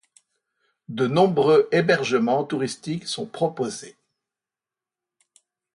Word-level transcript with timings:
De 0.89 1.05
nombreux 1.05 1.69
hébergements 1.71 2.43
touristiques 2.43 3.05
sont 3.07 3.27
proposés. 3.27 3.95